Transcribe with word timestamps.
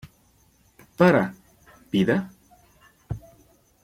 Para 0.99 1.35
“¿Vida? 1.91 2.31